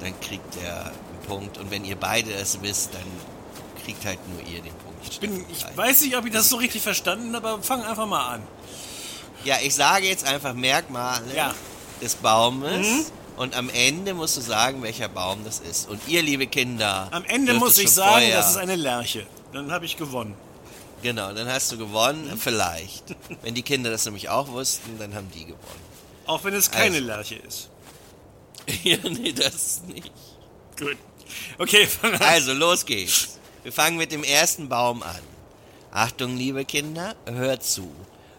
[0.00, 1.58] dann kriegt er einen Punkt.
[1.58, 3.04] Und wenn ihr beide es wisst, dann
[3.84, 5.08] kriegt halt nur ihr den Punkt.
[5.10, 8.06] Ich, bin, ich weiß nicht, ob ich das so richtig verstanden habe, aber fang einfach
[8.06, 8.42] mal an.
[9.44, 11.54] Ja, ich sage jetzt einfach Merkmale Ja.
[11.96, 12.00] Mhm.
[12.02, 13.12] des Baumes.
[13.36, 15.88] Und am Ende musst du sagen, welcher Baum das ist.
[15.88, 17.08] Und ihr, liebe Kinder.
[17.10, 19.26] Am Ende muss ich sagen, vorher- das ist eine Lerche.
[19.52, 20.34] Dann habe ich gewonnen.
[21.02, 22.38] Genau, dann hast du gewonnen, Mhm.
[22.38, 23.04] vielleicht.
[23.42, 25.84] Wenn die Kinder das nämlich auch wussten, dann haben die gewonnen.
[26.26, 27.06] Auch wenn es keine Also.
[27.06, 27.68] Lerche ist.
[28.84, 30.10] ja, nee, das nicht.
[30.78, 30.96] Gut.
[31.58, 32.22] Okay, fang an.
[32.22, 33.38] Also, los geht's.
[33.62, 35.18] Wir fangen mit dem ersten Baum an.
[35.90, 37.90] Achtung, liebe Kinder, hört zu.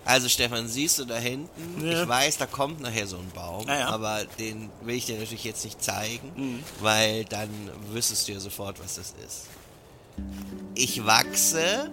[0.06, 1.84] Also, Stefan, siehst du da hinten?
[1.86, 2.04] Ja.
[2.04, 3.88] Ich weiß, da kommt nachher so ein Baum, Ah, ja.
[3.90, 6.64] aber den will ich dir natürlich jetzt nicht zeigen, Mhm.
[6.80, 7.50] weil dann
[7.92, 9.48] wüsstest du ja sofort, was das ist.
[10.76, 11.90] Ich wachse.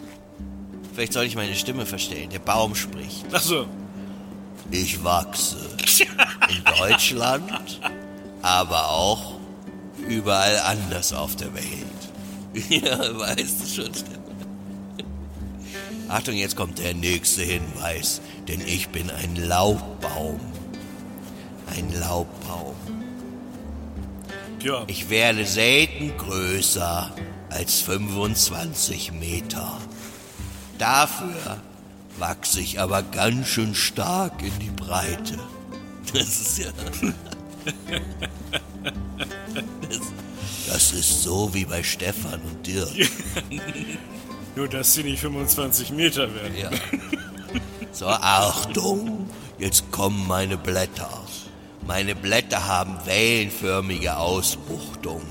[0.95, 2.29] Vielleicht soll ich meine Stimme verstellen.
[2.31, 3.25] Der Baum spricht.
[3.33, 3.67] Ach so.
[4.71, 5.57] Ich wachse
[6.49, 7.81] in Deutschland,
[8.43, 9.39] aber auch
[10.07, 11.65] überall anders auf der Welt.
[12.69, 14.22] Ja, weißt du schon, Stefan.
[16.13, 20.39] Achtung, jetzt kommt der nächste Hinweis, denn ich bin ein Laubbaum.
[21.75, 22.75] Ein Laubbaum.
[24.63, 24.85] Ja.
[24.89, 27.15] Ich werde selten größer
[27.49, 29.79] als 25 Meter.
[30.77, 31.63] Dafür
[32.19, 35.39] wachse ich aber ganz schön stark in die Breite.
[36.13, 36.71] Das ist ja.
[39.89, 40.01] Das,
[40.75, 42.91] das ist so wie bei Stefan und Dirk.
[44.55, 46.57] Nur, dass sie nicht 25 Meter werden.
[46.57, 46.71] Ja.
[47.91, 51.23] So, Achtung, jetzt kommen meine Blätter.
[51.87, 55.27] Meine Blätter haben wellenförmige Ausbuchtungen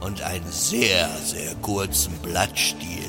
[0.00, 3.04] und einen sehr, sehr kurzen Blattstiel.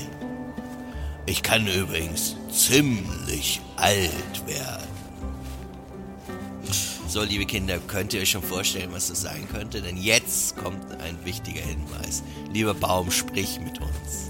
[1.26, 4.88] Ich kann übrigens ziemlich alt werden.
[7.08, 9.82] So, liebe Kinder, könnt ihr euch schon vorstellen, was das sein könnte?
[9.82, 12.24] Denn jetzt kommt ein wichtiger Hinweis.
[12.52, 14.27] Lieber Baum, sprich mit uns.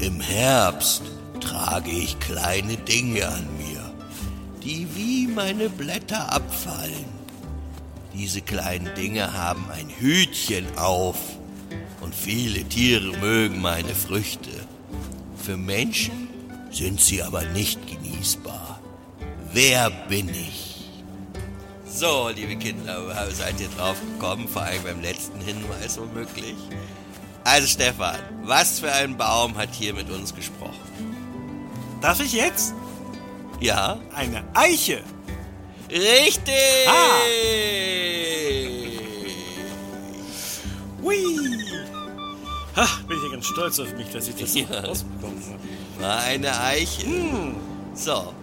[0.00, 1.02] Im Herbst
[1.40, 3.80] trage ich kleine Dinge an mir,
[4.62, 7.06] die wie meine Blätter abfallen.
[8.12, 11.16] Diese kleinen Dinge haben ein Hütchen auf
[12.02, 14.50] und viele Tiere mögen meine Früchte.
[15.42, 16.28] Für Menschen
[16.70, 18.80] sind sie aber nicht genießbar.
[19.52, 20.90] Wer bin ich?
[21.88, 23.00] So, liebe Kinder,
[23.32, 26.56] seid ihr drauf gekommen, vor allem beim letzten Hinweis womöglich.
[27.46, 30.74] Also Stefan, was für ein Baum hat hier mit uns gesprochen?
[32.00, 32.74] Darf ich jetzt?
[33.60, 34.00] Ja?
[34.12, 35.00] Eine Eiche.
[35.88, 36.88] Richtig!
[36.88, 37.20] Ah.
[41.00, 41.24] Hui.
[42.74, 44.66] Ha, bin ich ja ganz stolz auf mich, dass ich das Ja.
[44.80, 46.02] rausbekommen habe.
[46.02, 47.06] War eine Eiche.
[47.94, 48.34] So.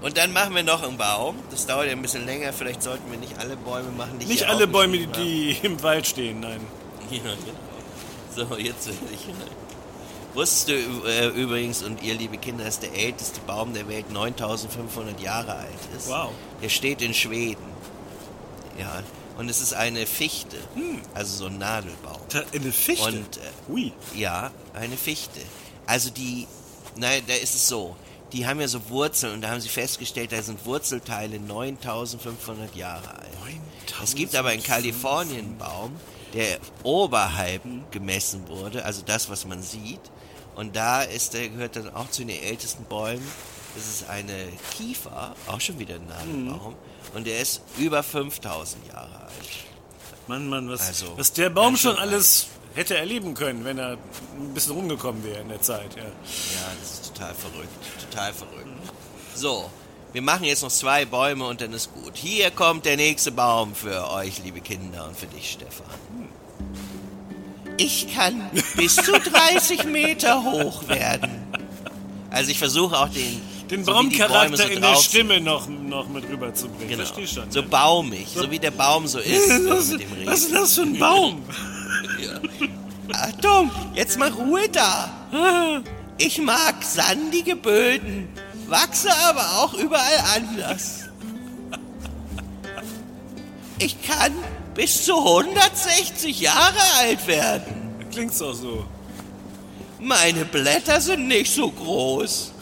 [0.00, 1.36] Und dann machen wir noch einen Baum.
[1.50, 2.54] Das dauert ja ein bisschen länger.
[2.54, 5.82] Vielleicht sollten wir nicht alle Bäume machen, die Nicht hier alle Bäume, aufgeschrieben die im
[5.82, 6.60] Wald stehen, nein.
[7.10, 7.36] Ja, genau.
[8.36, 9.26] So, jetzt will ich.
[10.34, 10.74] Wusstest du
[11.08, 15.70] äh, übrigens, und ihr liebe Kinder, dass der älteste Baum der Welt 9500 Jahre alt
[15.96, 16.08] ist?
[16.08, 16.32] Wow.
[16.62, 17.64] Der steht in Schweden.
[18.78, 19.02] Ja.
[19.38, 20.58] Und es ist eine Fichte.
[21.14, 22.20] Also so ein Nadelbaum.
[22.52, 23.06] Eine Fichte.
[23.06, 23.92] Und äh, Hui.
[24.14, 25.40] ja, eine Fichte.
[25.86, 26.46] Also die,
[26.96, 27.96] nein, da ist es so.
[28.32, 33.08] die haben ja so Wurzeln und da haben sie festgestellt, da sind Wurzelteile 9500 Jahre
[33.10, 33.28] alt.
[34.02, 35.92] Es gibt aber in Kalifornien einen Baum,
[36.36, 40.00] der oberhalb gemessen wurde, also das, was man sieht.
[40.54, 43.26] Und da ist, der gehört dann auch zu den ältesten Bäumen.
[43.74, 46.74] Das ist eine Kiefer, auch schon wieder ein Nadelbaum.
[47.14, 49.66] Und der ist über 5000 Jahre alt.
[50.26, 53.92] Mann, Mann, was, Also, was der Baum schon alles hätte erleben können, wenn er
[54.38, 55.96] ein bisschen rumgekommen wäre in der Zeit.
[55.96, 56.02] Ja.
[56.02, 56.10] Ja,
[56.80, 57.68] das ist total verrückt.
[58.10, 58.68] Total verrückt.
[59.34, 59.70] So,
[60.16, 62.12] wir machen jetzt noch zwei Bäume und dann ist gut.
[62.14, 65.84] Hier kommt der nächste Baum für euch, liebe Kinder, und für dich, Stefan.
[67.76, 71.30] Ich kann bis zu 30 Meter hoch werden.
[72.30, 76.26] Also ich versuche auch den, Den so Baumcharakter so in der Stimme noch, noch mit
[76.30, 76.88] rüberzubringen.
[76.88, 77.04] Genau.
[77.04, 77.50] Versteh schon.
[77.50, 77.66] So ja.
[77.66, 81.42] baumig, so wie der Baum so ist, was, dem was ist das für ein Baum?
[83.12, 85.82] Achtung, jetzt mal Ruhe da.
[86.16, 88.30] Ich mag sandige Böden,
[88.68, 91.04] wachse aber auch überall anders.
[93.78, 94.32] Ich kann
[94.74, 97.96] bis zu 160 Jahre alt werden.
[98.10, 98.84] Klingt's auch so.
[99.98, 102.52] Meine Blätter sind nicht so groß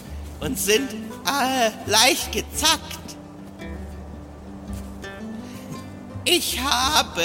[0.40, 3.04] und sind äh, leicht gezackt.
[6.24, 7.22] Ich habe,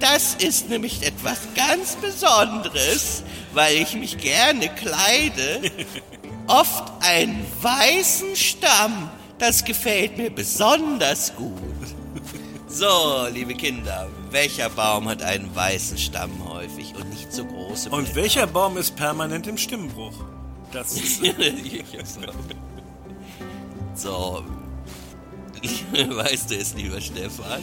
[0.00, 5.70] das ist nämlich etwas ganz Besonderes, weil ich mich gerne kleide,
[6.48, 9.10] oft einen weißen Stamm.
[9.38, 11.52] Das gefällt mir besonders gut.
[12.66, 18.04] So, liebe Kinder, welcher Baum hat einen weißen Stamm häufig und nicht so große Und
[18.04, 18.16] Blätter?
[18.16, 20.12] welcher Baum ist permanent im Stimmbruch?
[20.72, 21.22] Das ist,
[23.94, 24.44] so.
[25.92, 27.62] Weißt du es, lieber Stefan?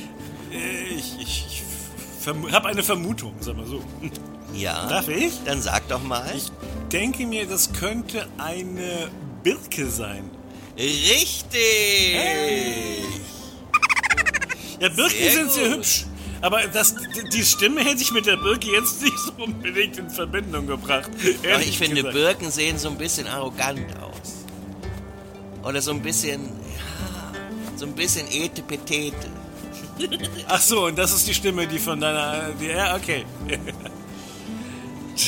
[0.52, 3.82] äh, ich ich, ich habe eine Vermutung, sag mal so.
[4.54, 4.88] Ja.
[4.88, 5.34] Darf ich?
[5.45, 6.26] Dann sag doch mal.
[6.36, 6.52] Ich
[6.91, 9.10] denke mir, das könnte eine
[9.43, 10.30] Birke sein.
[10.78, 12.15] Richtig!
[14.80, 15.78] Ja, Birken Sehr sind sehr gut.
[15.78, 16.06] hübsch.
[16.41, 16.95] Aber das,
[17.34, 21.10] die- Stimme hätte ich mit der Birke jetzt nicht so unbedingt in Verbindung gebracht.
[21.52, 22.13] Aber ich finde, gesagt.
[22.13, 24.45] Birken sehen so ein bisschen arrogant aus.
[25.63, 29.15] Oder so ein bisschen, ja, so ein bisschen etepetete.
[30.48, 32.50] Ach so, und das ist die Stimme, die von deiner.
[32.60, 33.26] Die, ja, okay.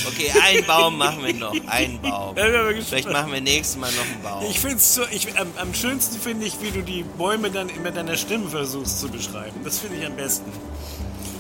[0.08, 1.54] Okay, einen Baum machen wir noch.
[1.68, 2.36] Einen Baum.
[2.36, 4.46] Vielleicht machen wir nächstes Mal noch einen Baum.
[4.50, 5.04] Ich finde es so.
[5.12, 9.00] Ich, am, am schönsten finde ich, wie du die Bäume dann mit deiner Stimme versuchst
[9.00, 9.62] zu beschreiben.
[9.64, 10.52] Das finde ich am besten.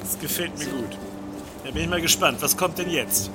[0.01, 0.97] Das gefällt mir gut.
[1.65, 2.41] Da bin ich mal gespannt.
[2.41, 3.29] Was kommt denn jetzt?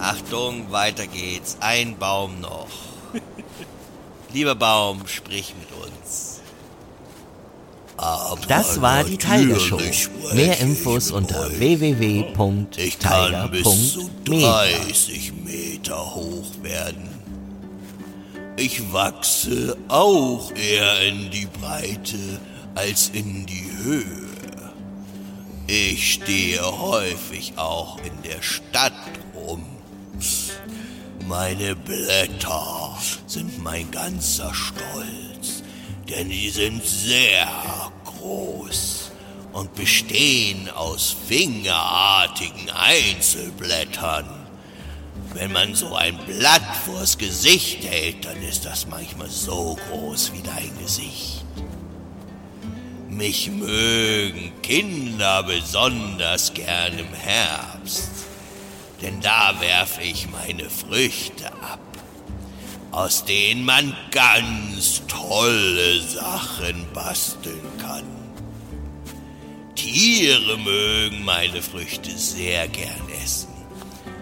[0.00, 1.56] Achtung, weiter geht's.
[1.60, 2.68] Ein Baum noch.
[4.32, 6.37] Lieber Baum, sprich mit uns.
[8.48, 9.80] Das war die Tiger Show.
[10.32, 14.14] Mehr Infos unter www.tiger.media.
[14.24, 17.08] 30 Meter hoch werden.
[18.56, 22.18] Ich wachse auch eher in die Breite
[22.74, 24.04] als in die Höhe.
[25.66, 28.92] Ich stehe häufig auch in der Stadt
[29.34, 29.64] rum.
[31.28, 35.27] Meine Blätter sind mein ganzer Stolz,
[36.08, 37.46] denn die sind sehr
[38.04, 39.10] groß
[39.52, 44.26] und bestehen aus fingerartigen Einzelblättern.
[45.34, 50.42] Wenn man so ein Blatt vors Gesicht hält, dann ist das manchmal so groß wie
[50.42, 51.44] dein Gesicht.
[53.08, 58.10] Mich mögen Kinder besonders gern im Herbst,
[59.02, 61.80] denn da werfe ich meine Früchte ab,
[62.90, 68.04] aus denen man ganz tolle Sachen basteln kann.
[69.74, 73.48] Tiere mögen meine Früchte sehr gern essen.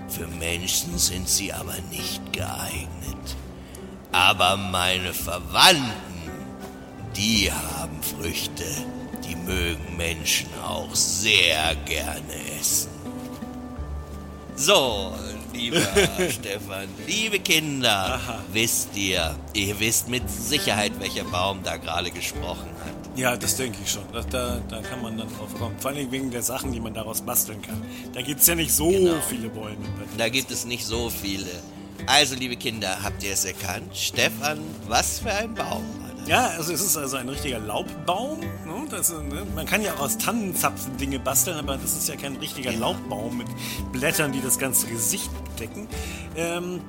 [0.09, 3.37] Für Menschen sind sie aber nicht geeignet.
[4.13, 6.31] Aber meine Verwandten,
[7.17, 8.65] die haben Früchte,
[9.29, 12.91] die mögen Menschen auch sehr gerne essen.
[14.55, 15.15] So,
[15.57, 15.81] lieber
[16.31, 18.21] Stefan, liebe Kinder,
[18.53, 23.19] wisst ihr, ihr wisst mit Sicherheit, welcher Baum da gerade gesprochen hat.
[23.19, 24.03] Ja, das denke ich schon.
[24.13, 25.75] Da, da, da kann man dann drauf kommen.
[25.79, 27.83] Vor allem wegen der Sachen, die man daraus basteln kann.
[28.13, 29.15] Da gibt es ja nicht so Genau.
[29.29, 29.77] viele Bäume.
[30.19, 31.47] Da gibt es nicht so viele.
[32.07, 33.97] Also, liebe Kinder, habt ihr es erkannt?
[33.97, 35.83] Stefan, was für ein Baum?
[36.27, 38.41] Ja, also es ist also ein richtiger Laubbaum.
[38.41, 38.87] Ne?
[38.91, 39.47] Das, ne?
[39.55, 43.39] Man kann ja auch aus Tannenzapfen Dinge basteln, aber das ist ja kein richtiger Laubbaum
[43.39, 43.47] mit
[43.93, 45.87] Blättern, die das ganze Gesicht bedecken.
[46.35, 46.81] Ähm,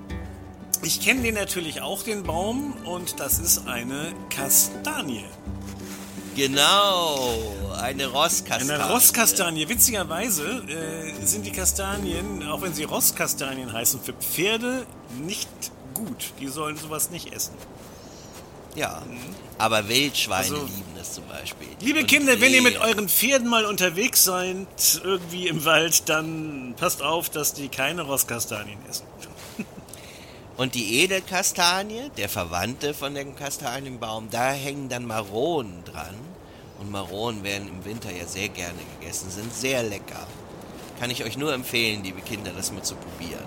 [0.83, 5.25] ich kenne den natürlich auch, den Baum, und das ist eine Kastanie.
[6.35, 7.29] Genau,
[7.79, 8.71] eine Rosskastanie.
[8.71, 9.69] Eine Rosskastanie.
[9.69, 14.85] Witzigerweise äh, sind die Kastanien, auch wenn sie Rosskastanien heißen, für Pferde
[15.19, 15.49] nicht
[15.93, 16.33] gut.
[16.39, 17.53] Die sollen sowas nicht essen.
[18.77, 19.01] Ja,
[19.57, 21.67] aber Wildschweine Also- lieben das zum Beispiel.
[21.81, 26.75] Liebe Und Kinder, wenn ihr mit euren Pferden mal unterwegs seid, irgendwie im Wald, dann
[26.77, 29.05] passt auf, dass die keine Rosskastanien essen.
[30.57, 36.15] Und die Edelkastanie, der Verwandte von dem Kastanienbaum, da hängen dann Maronen dran.
[36.79, 40.27] Und Maronen werden im Winter ja sehr gerne gegessen, sind sehr lecker.
[40.99, 43.43] Kann ich euch nur empfehlen, liebe Kinder, das mal zu probieren.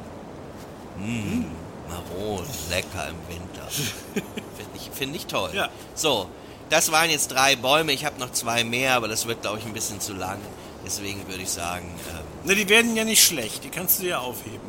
[0.99, 1.45] Mmh,
[1.91, 3.69] Maronen, lecker im Winter.
[4.15, 5.51] Finde ich, find ich toll.
[5.55, 5.69] Ja.
[5.95, 6.29] So,
[6.71, 7.93] das waren jetzt drei Bäume.
[7.93, 10.39] Ich habe noch zwei mehr, aber das wird, glaube ich, ein bisschen zu lang.
[10.85, 14.19] Deswegen würde ich sagen, ähm, Na, die werden ja nicht schlecht, die kannst du ja
[14.19, 14.61] aufheben.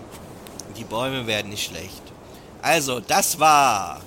[0.76, 2.02] die Bäume werden nicht schlecht.
[2.62, 4.02] Also, das war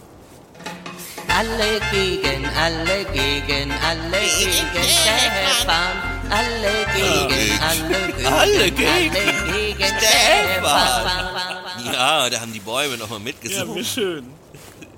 [1.28, 5.96] Alle gegen, alle gegen, alle gegen Stefan.
[6.30, 11.53] Alle gegen, alle gegen, Alle gegen alle gegen Stefan.
[11.94, 13.74] Ja, da haben die Bäume nochmal Ja, mitgesungen.
[13.76, 14.24] wie schön.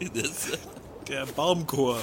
[0.15, 0.31] das,
[1.09, 2.01] Der Baumchor.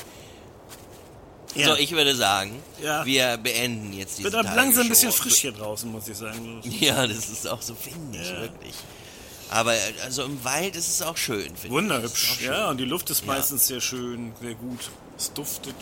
[1.56, 3.06] So, ich würde sagen, Ja.
[3.06, 5.24] wir beenden jetzt diese Wird langsam ein bisschen Tagesshow.
[5.24, 6.62] frisch hier draußen, muss ich sagen.
[6.80, 8.42] Ja, das ist auch so windig, Ja.
[8.42, 8.74] wirklich.
[9.52, 11.72] Aber äh, also im Wald ist es auch schön, finde ich.
[11.72, 12.40] Wunderhübsch.
[12.42, 13.28] Ja, und die Luft ist Ja.
[13.34, 14.90] meistens sehr schön, sehr gut.
[15.16, 15.76] Es duftet.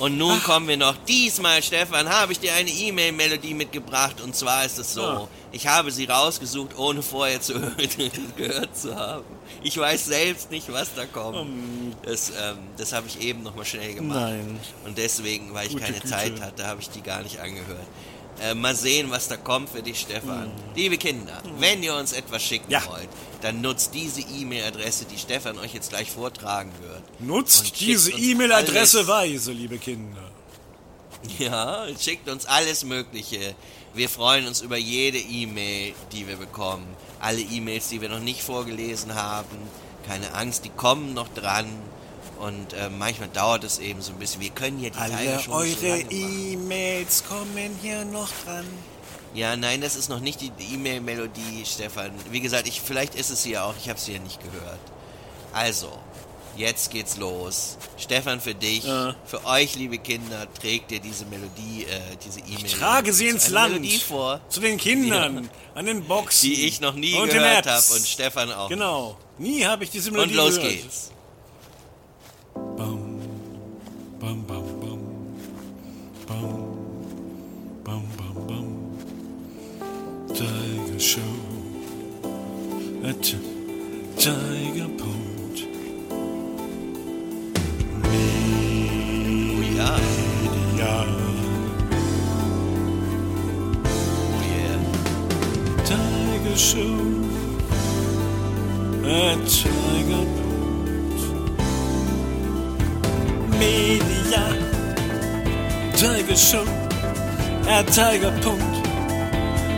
[0.00, 0.96] Und nun kommen wir noch.
[1.06, 4.20] Diesmal, Stefan, habe ich dir eine E-Mail-Melodie mitgebracht.
[4.20, 5.28] Und zwar ist es so, Ah.
[5.52, 7.52] ich habe sie rausgesucht, ohne vorher zu
[8.36, 9.24] gehört zu haben.
[9.62, 11.94] Ich weiß selbst nicht, was da kommt.
[12.02, 14.18] Das, ähm, das habe ich eben noch mal schnell gemacht.
[14.20, 14.58] Nein.
[14.86, 16.08] Und deswegen, weil ich Gute keine Güte.
[16.08, 17.86] Zeit hatte, habe ich die gar nicht angehört.
[18.40, 20.50] Äh, mal sehen, was da kommt für dich, Stefan.
[20.74, 22.70] Liebe Kinder, wenn ihr uns etwas schicken.
[22.70, 22.84] Ja.
[22.86, 23.08] wollt,
[23.42, 27.02] dann nutzt diese E-Mail-Adresse, die Stefan euch jetzt gleich vortragen wird.
[27.20, 30.30] Nutzt diese E-Mail-Adresse weise, liebe Kinder.
[31.38, 33.54] Ja, schickt uns alles Mögliche.
[33.92, 36.86] Wir freuen uns über jede E-Mail, die wir bekommen.
[37.20, 39.58] Alle E-Mails, die wir noch nicht vorgelesen haben.
[40.06, 41.66] Keine Angst, die kommen noch dran.
[42.40, 44.40] Und äh, manchmal dauert es eben so ein bisschen.
[44.40, 46.00] Wir können ja die Teile Alle schon nicht so eure.
[46.10, 48.64] E-Mails kommen hier noch dran.
[49.34, 52.10] Ja, nein, das ist noch nicht die E-Mail-Melodie, Stefan.
[52.30, 53.74] Wie gesagt, ich, vielleicht ist es sie ja auch.
[53.80, 54.80] Ich habe sie ja nicht gehört.
[55.52, 55.92] Also,
[56.56, 57.76] jetzt geht's los.
[57.96, 59.14] Stefan, für dich, Ja.
[59.26, 62.70] für euch, liebe Kinder, trägt ihr diese Melodie, äh, diese E-Mail.
[62.72, 63.74] Trage sie ins Land.
[63.74, 65.48] Melodie vor, Zu den Kindern.
[65.74, 66.48] An den Boxen.
[66.50, 68.68] die ich noch nie und gehört habe und Stefan auch.
[68.68, 69.16] Genau.
[69.38, 70.72] Nie habe ich diese Und Melodie los gehört.
[70.72, 71.10] geht's.
[95.90, 96.80] Tiger Show.
[99.04, 100.39] At Tiger
[106.00, 106.64] Tiger Show.
[107.68, 108.86] At Tiger Punkt.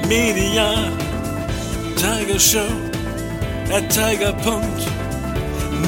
[0.09, 0.69] Media.
[1.97, 2.69] Tiger Show.
[3.71, 4.81] At Tiger Punkt.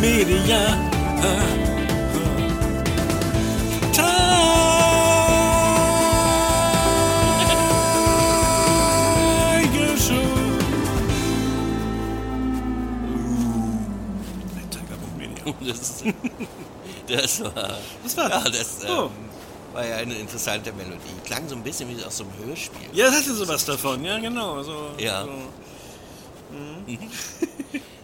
[0.01, 0.62] Media.
[8.24, 10.28] Tiger Show.
[14.70, 15.45] Tiger Punkt Media.
[17.07, 19.11] Das, das war, Das war- ja, das ähm, Oh.
[19.75, 20.99] War ja eine interessante Melodie.
[21.25, 22.89] Klang so ein bisschen wie aus so einem Hörspiel.
[22.93, 24.62] Ja, das hatte sowas davon, ja, genau.
[24.62, 25.25] So, Ja.
[25.25, 25.31] So.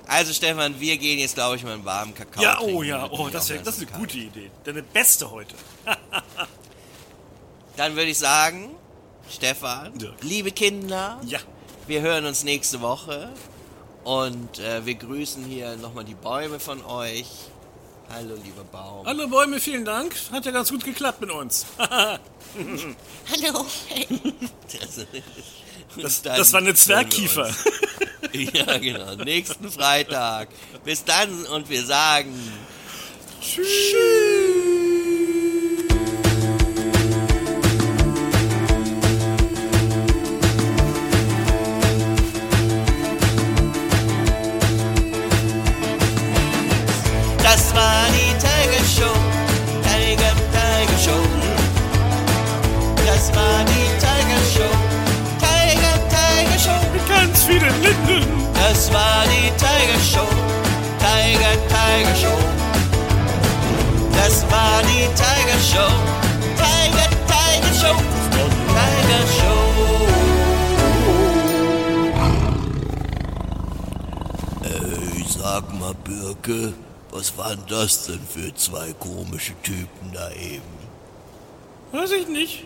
[0.07, 3.29] Also Stefan, wir gehen jetzt, glaube ich, mal einen warmen Kakao Ja, oh ja, oh,
[3.29, 4.51] das, wär, das ist eine gute Idee.
[4.65, 5.55] Deine beste heute.
[7.77, 8.71] Dann würde ich sagen,
[9.31, 10.15] Stefan, Dirk.
[10.23, 11.39] liebe Kinder, Ja.
[11.87, 13.31] wir hören uns nächste Woche
[14.03, 17.27] und äh, wir grüßen hier nochmal die Bäume von euch.
[18.13, 19.07] Hallo, lieber Baum.
[19.07, 20.15] Hallo Bäume, vielen Dank.
[20.33, 21.65] Hat ja ganz gut geklappt mit uns.
[21.79, 22.19] Hallo.
[25.97, 27.51] Das, das war eine Zwergkiefer.
[28.33, 29.17] Ja, genau.
[29.17, 30.51] Nächsten Freitag.
[30.85, 32.33] Bis dann und wir sagen
[33.41, 33.59] Das
[77.81, 80.63] das denn für zwei komische Typen da eben?
[81.93, 82.65] Weiß ich nicht.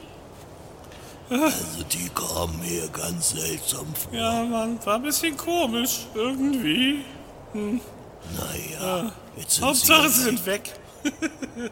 [1.30, 4.12] Also die kamen mir ganz seltsam vor.
[4.12, 6.06] Ja, Mann, war ein bisschen komisch.
[6.14, 7.04] Irgendwie.
[7.52, 10.72] Naja, jetzt sind Hauptsache, sie sie sind weg.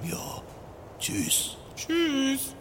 [0.09, 0.43] Ja,
[1.01, 1.57] tschüss.
[1.74, 2.55] Tschüss.